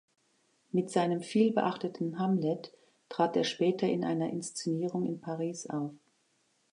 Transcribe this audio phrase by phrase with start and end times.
[0.71, 2.73] Mit seinem viel beachteten Hamlet
[3.07, 5.93] trat er später in einer Inszenierung in Paris auf.